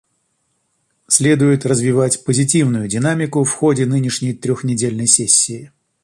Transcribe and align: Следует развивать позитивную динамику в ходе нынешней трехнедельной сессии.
Следует 1.07 1.63
развивать 1.63 2.23
позитивную 2.25 2.87
динамику 2.87 3.43
в 3.43 3.51
ходе 3.53 3.85
нынешней 3.85 4.33
трехнедельной 4.33 5.05
сессии. 5.05 5.71